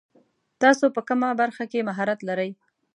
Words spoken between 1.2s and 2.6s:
برخه کې مهارت لري؟